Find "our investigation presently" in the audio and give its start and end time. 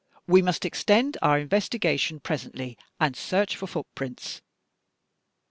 1.21-2.75